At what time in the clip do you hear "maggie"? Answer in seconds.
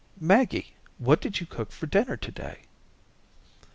0.19-0.73